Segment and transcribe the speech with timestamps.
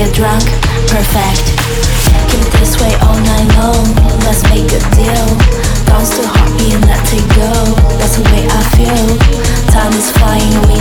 [0.00, 0.44] get drunk,
[0.88, 1.44] perfect.
[2.32, 3.84] Keep this way all night long,
[4.24, 5.28] let's make a deal.
[5.84, 7.52] Bounce to heart, and let it go,
[8.00, 9.08] that's the way I feel.
[9.68, 10.80] Time is flying, we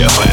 [0.00, 0.29] Радио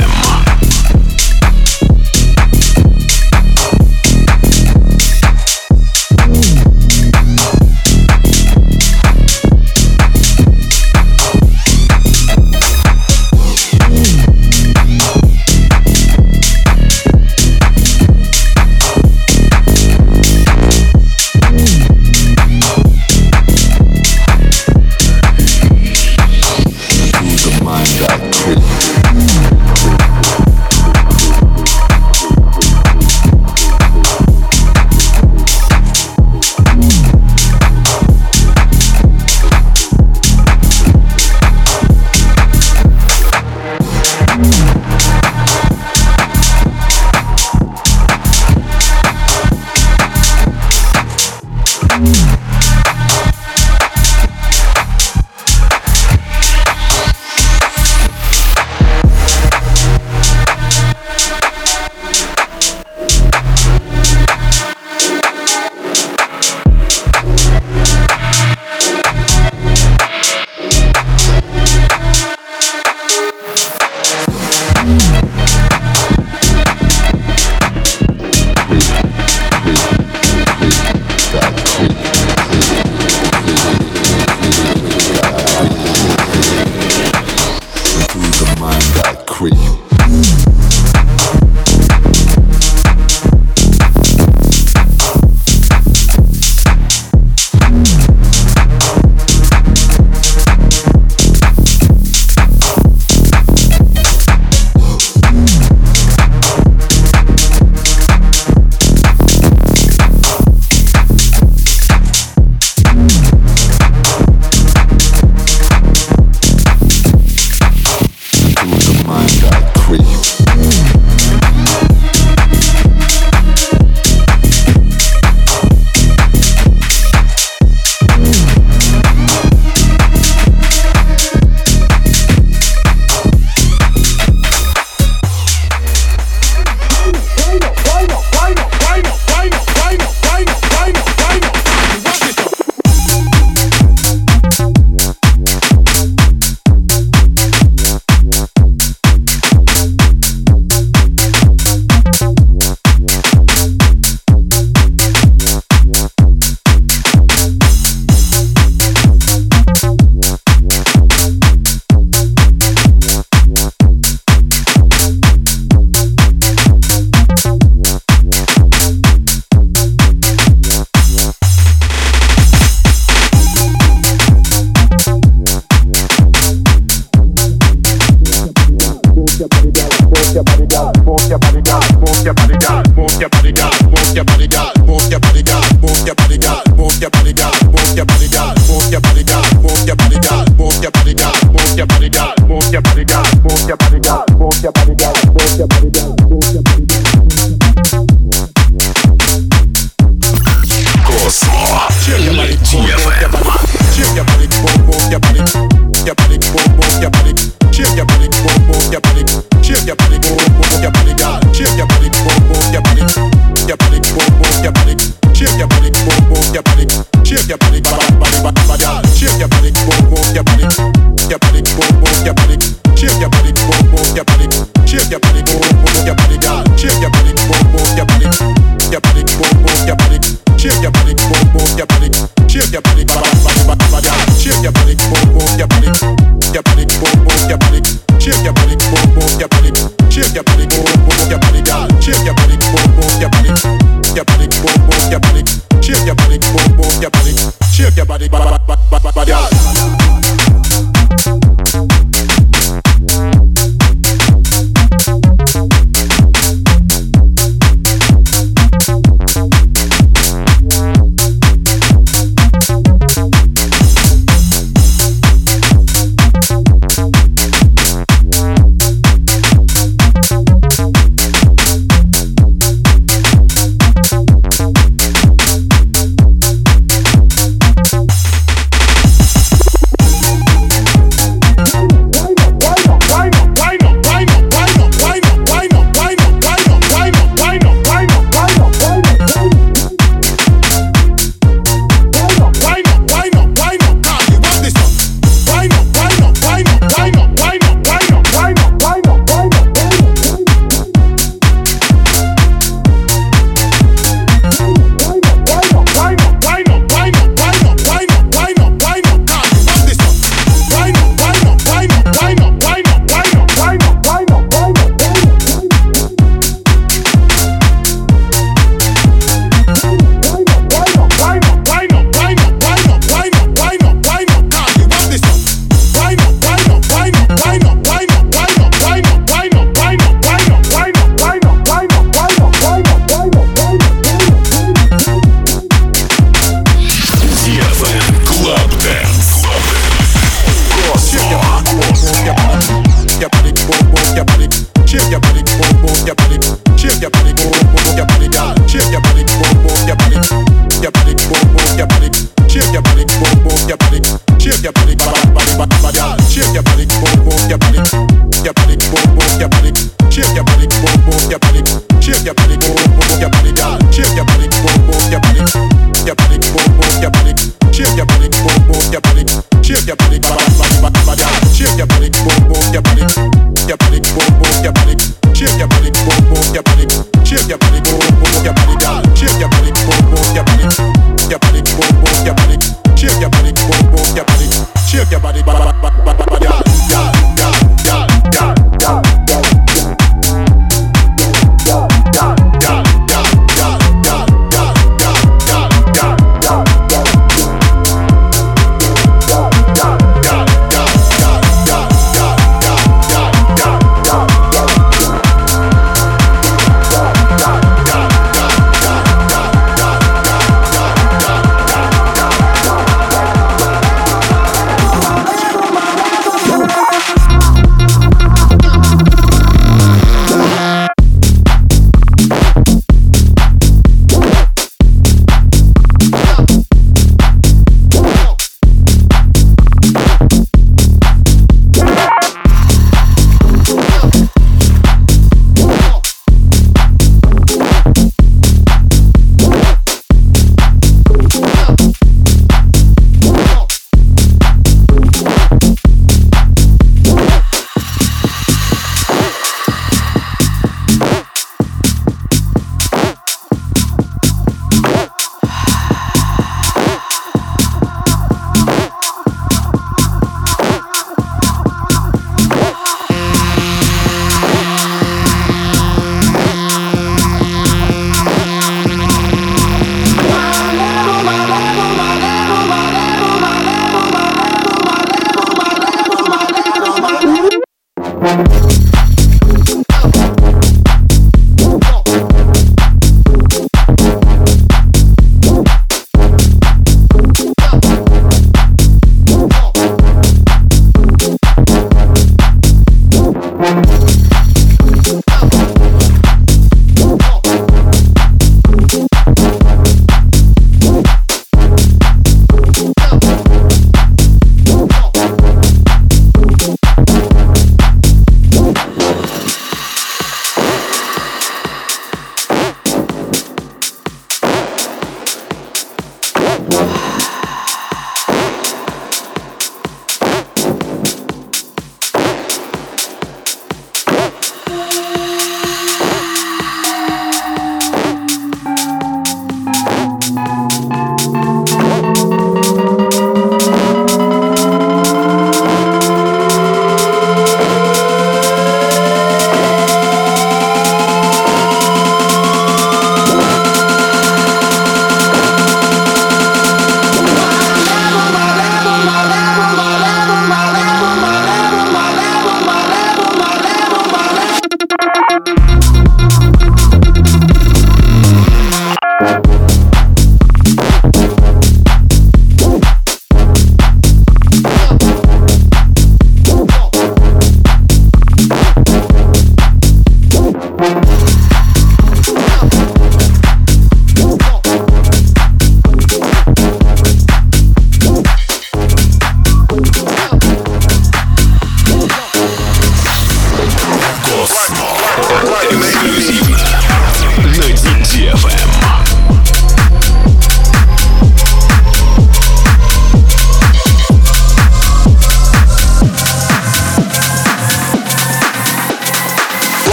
[225.59, 226.66] We move your body, girl.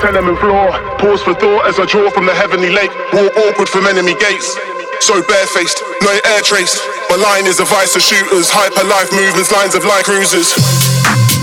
[0.00, 0.72] tenement floor.
[0.96, 2.90] Pause for thought as I draw from the heavenly lake.
[3.12, 4.56] Walk awkward from enemy gates.
[5.00, 6.76] So barefaced, no air trace.
[7.08, 8.48] My line is a vice of shooters.
[8.48, 10.56] Hyper life movements, lines of light cruisers.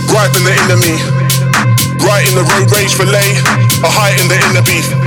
[0.09, 0.97] Right in the enemy.
[2.01, 3.37] Right in the road rage fillet.
[3.85, 5.06] A height in the inner beef.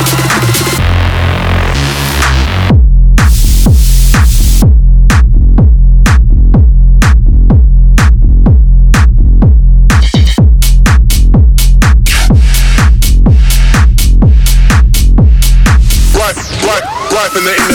[17.33, 17.70] And in the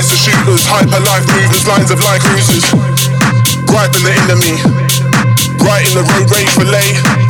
[0.00, 2.64] eyes to shooters, hyper life movers, lines of light cruisers.
[3.68, 4.56] Griping the enemy,
[5.60, 7.29] right in the road rage relay.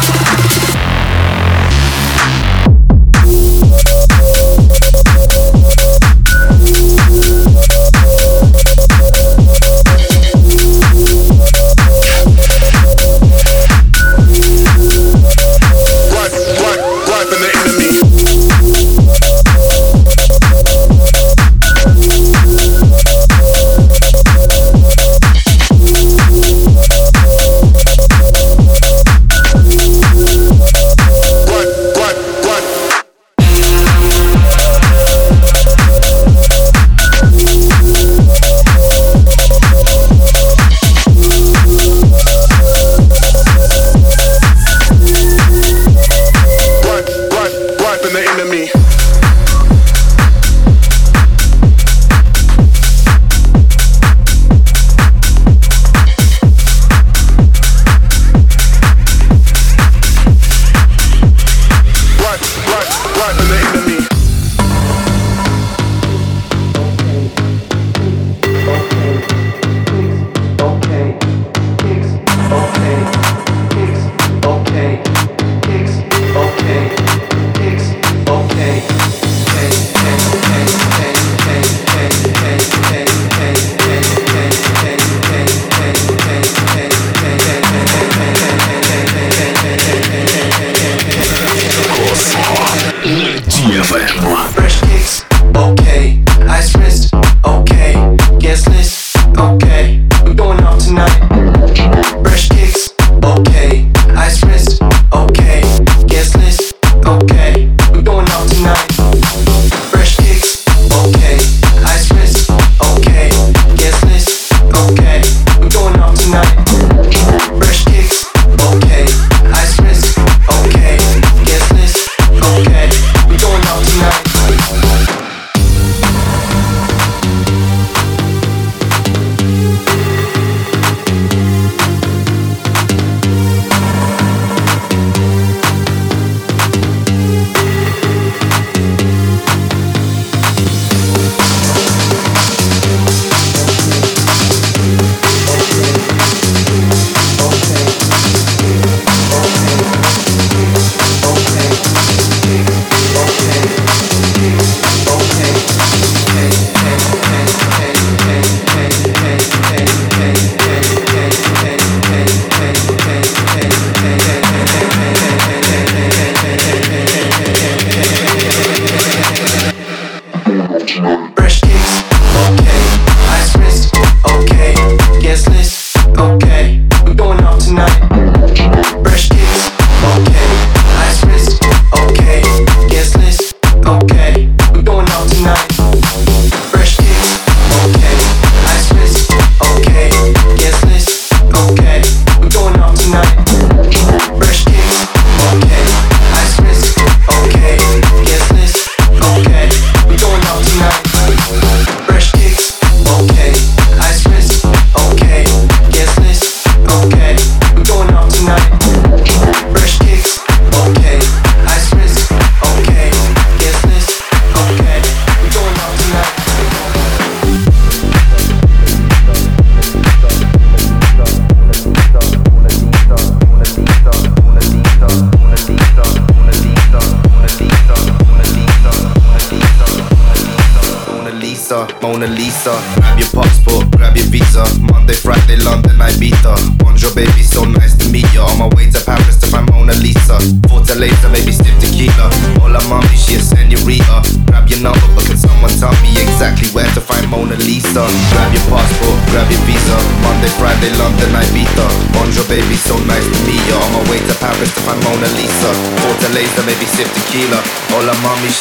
[257.01, 257.63] sip tequila.
[257.93, 258.51] Hola, mommy,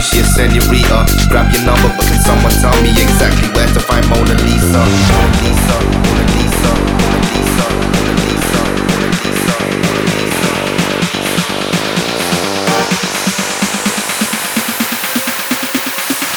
[0.00, 1.06] she a senorita.
[1.28, 4.82] Grab your number, but can someone tell me exactly where to find Mona Lisa?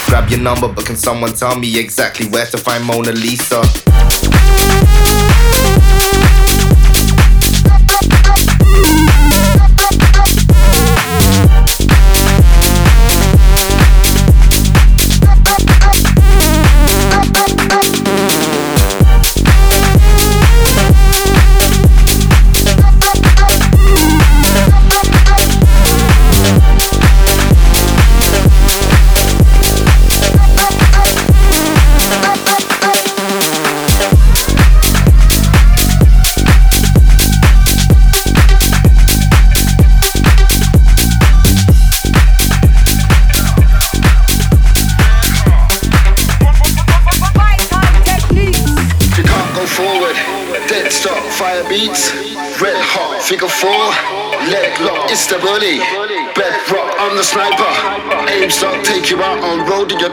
[0.08, 3.93] Grab your number, but can someone tell me exactly where to find Mona Lisa?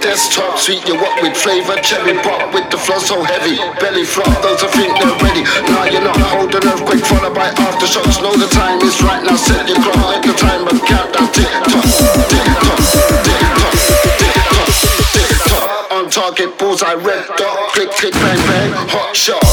[0.00, 0.58] Desktop.
[0.58, 3.56] Sweet you up with flavor, cherry pop with the flow so heavy.
[3.78, 5.44] Belly flop, those who think they're ready.
[5.70, 8.20] Now you're not holding earthquake followed by aftershocks.
[8.22, 9.36] Know the time is right now.
[9.36, 11.28] Set your clock, let the timer countdown.
[11.32, 11.86] Tick tock,
[12.28, 12.80] tick tock,
[13.24, 13.76] tick tock,
[14.18, 14.68] tick tock,
[15.14, 15.92] tick tock.
[15.92, 17.72] On target, bullseye, red dot.
[17.72, 19.44] Click, click, bang, bang, hot shot.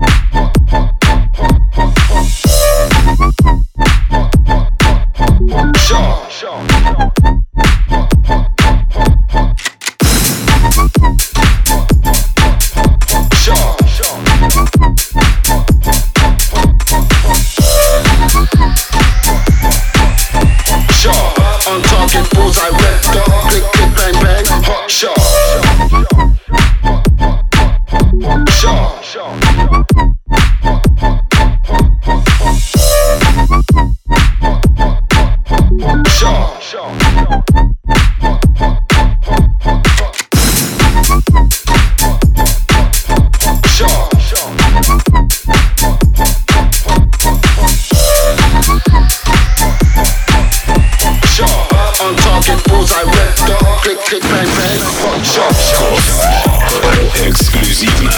[57.27, 58.13] Эксклюзивно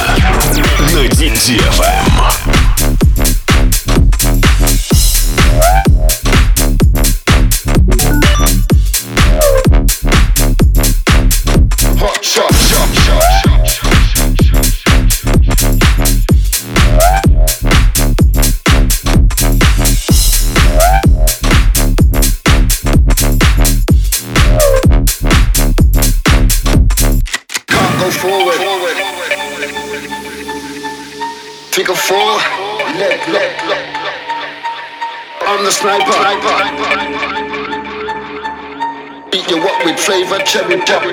[0.93, 2.78] на DTFM.
[35.69, 36.17] The sniper.
[39.31, 41.05] Beat you up with flavor, cherry pop.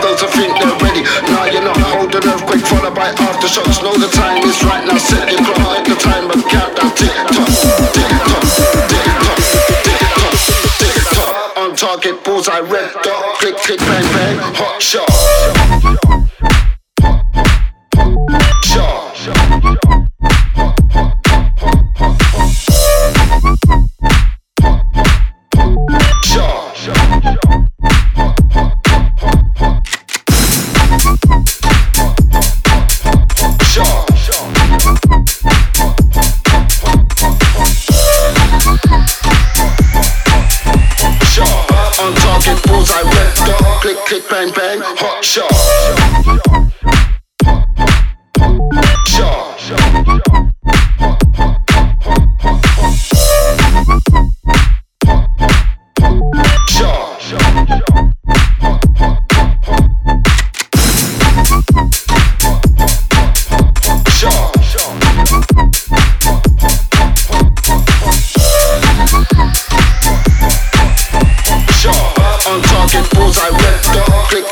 [0.00, 3.82] Those who think they're ready, now you're not holding earthquake followed by aftershocks.
[3.82, 4.96] Know the time is right now.
[4.96, 6.90] Set your clock at the time of countdown.
[6.96, 7.52] Tick tock,
[7.92, 8.44] tick tock,
[8.88, 9.40] tick tock,
[9.84, 10.36] tick tock,
[10.80, 11.58] tick tock.
[11.58, 13.38] On target, bullseye, red dot.
[13.40, 16.53] Click, click, bang, bang, hot shot.
[44.10, 45.63] Bang bang, hot shot.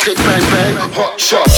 [0.01, 1.52] kick, bang, bang, hot shot.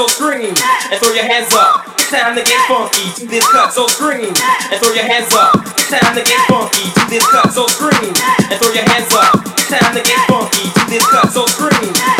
[0.00, 0.54] so scream
[0.90, 1.84] and throw your hands up.
[2.00, 5.56] It's time to get funky to this cut so scream and throw your hands up.
[5.76, 8.08] It's time to get funky to this cut so scream
[8.48, 9.44] and throw your hands up.
[9.44, 12.19] It's time to get funky to this cut so scream.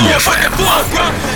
[0.00, 1.29] ЕФМ.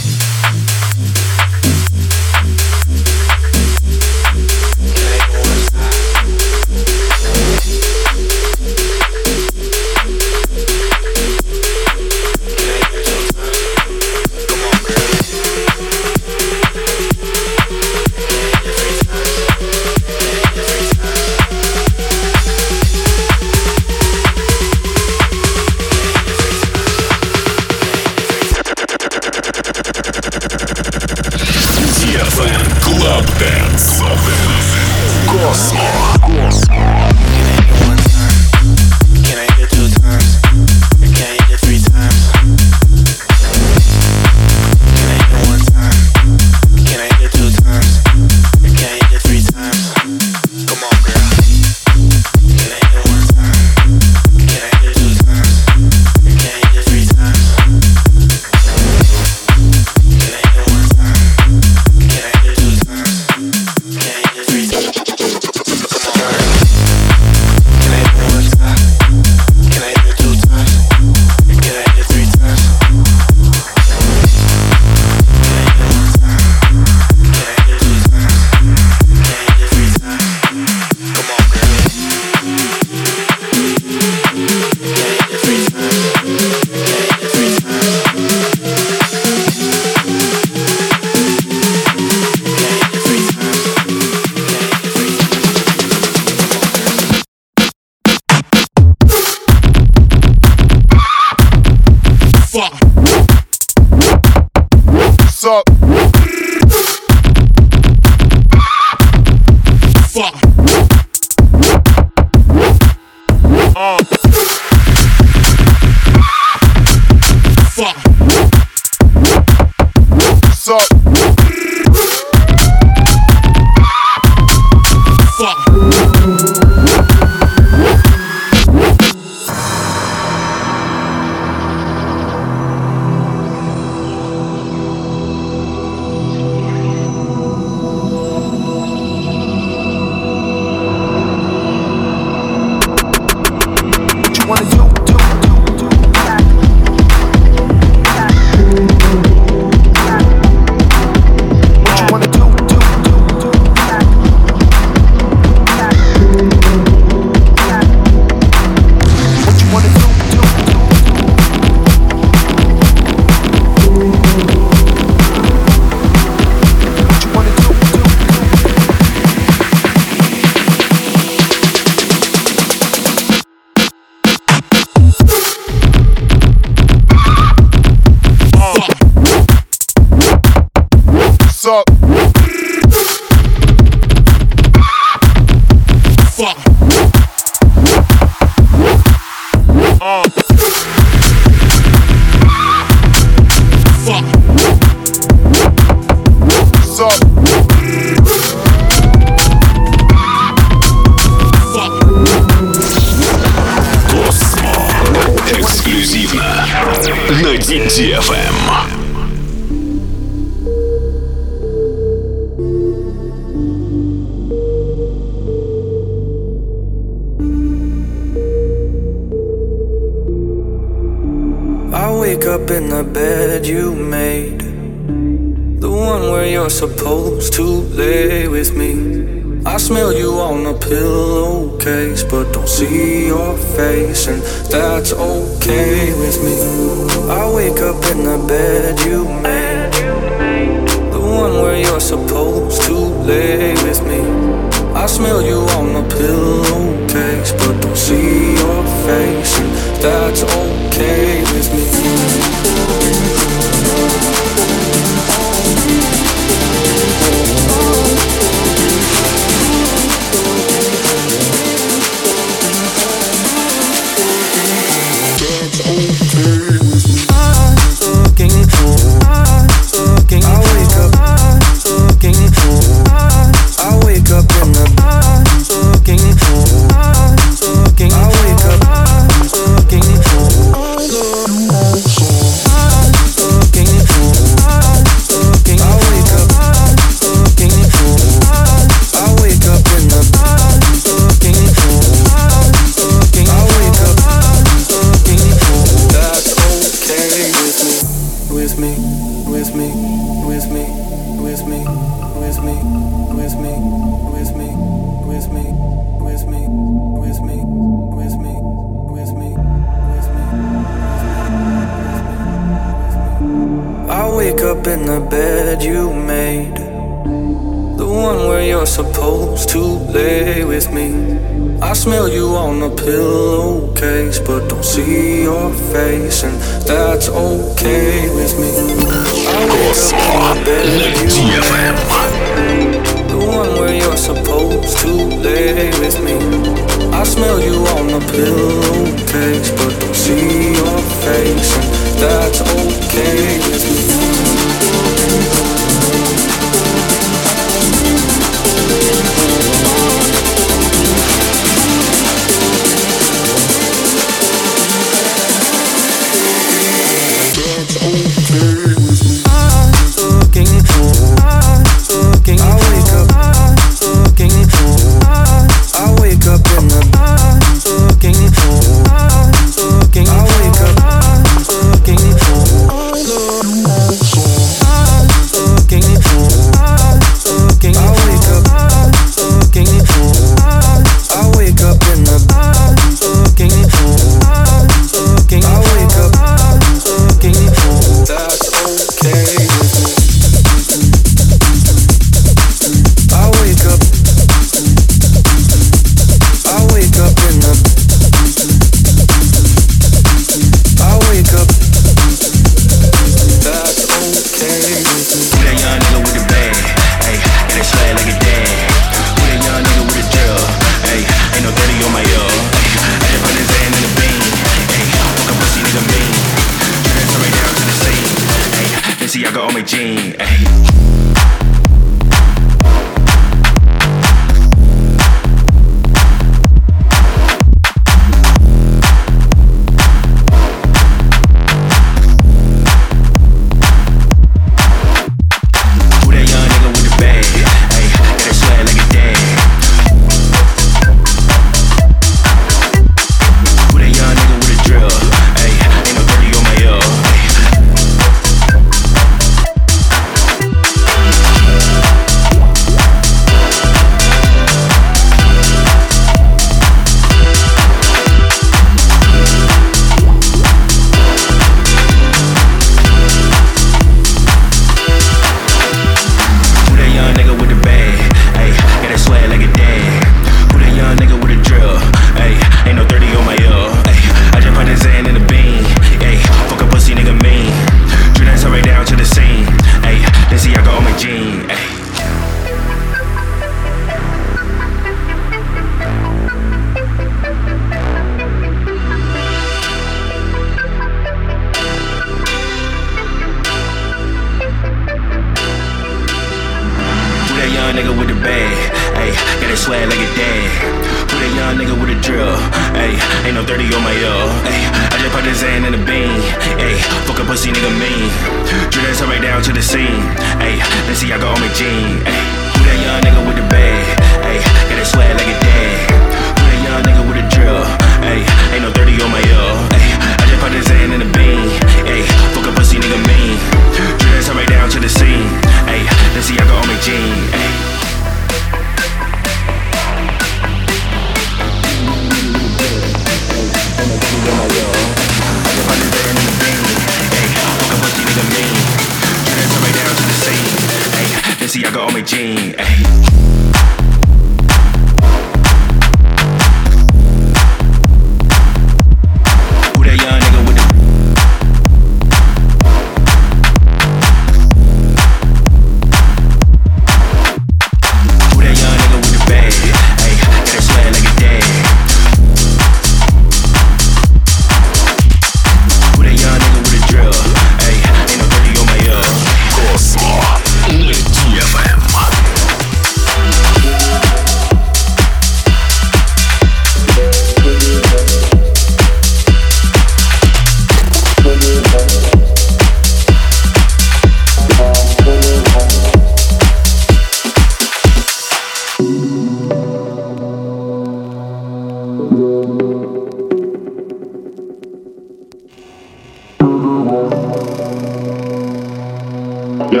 [599.92, 600.00] Like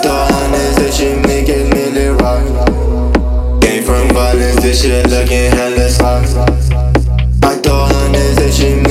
[0.00, 3.60] the honest, that shit make it nearly rock.
[3.60, 6.36] Came from violence, this shit looking hella soft.
[7.42, 8.81] Like the honest, that she.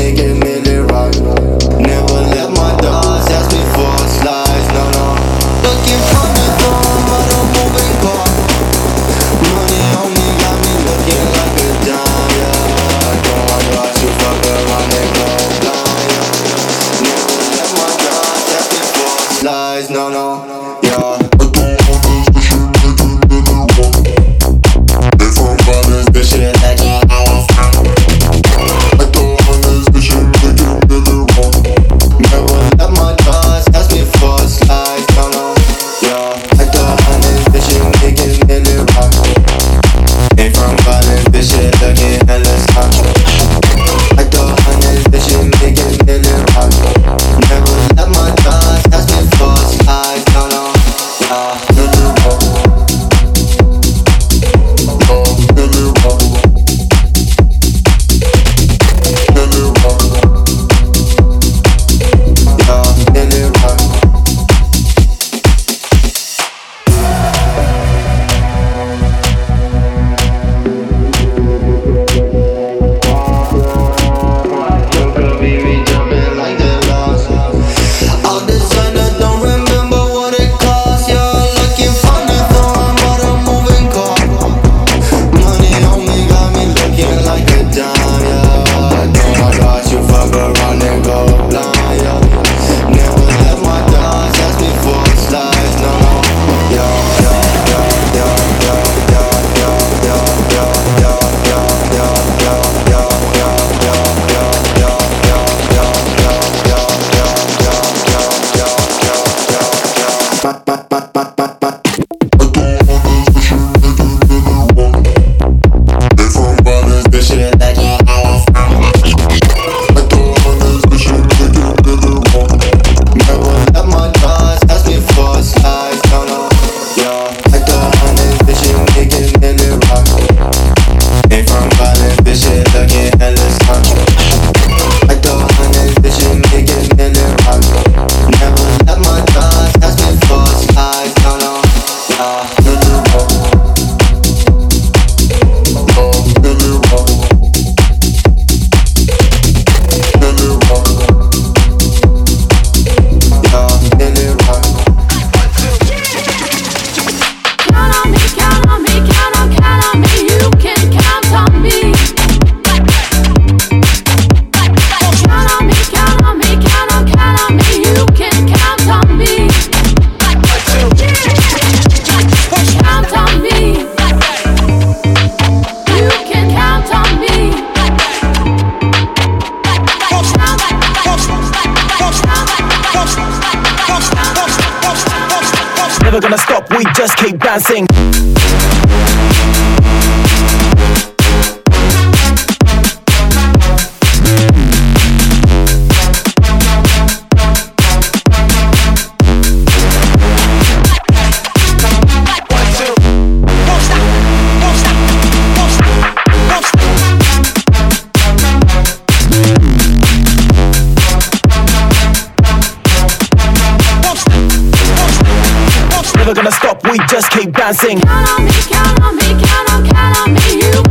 [216.43, 217.99] gonna stop, we just keep dancing.
[217.99, 220.41] Count on me, count on me, count on, count on me.
[220.57, 220.90] You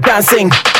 [0.00, 0.71] dancing.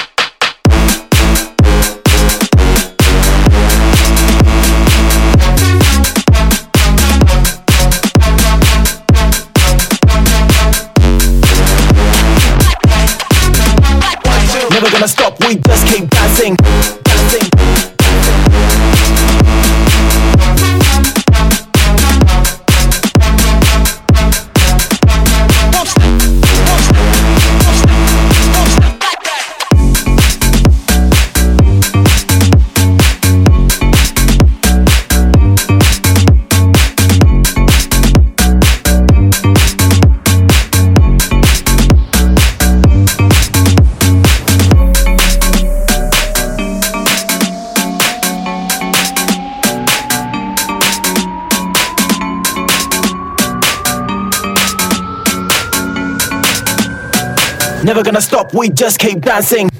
[58.63, 59.72] we just keep dancing.